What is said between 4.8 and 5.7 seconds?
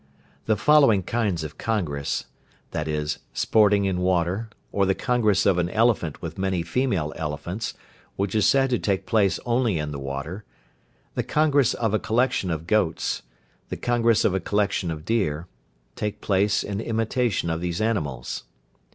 the congress of an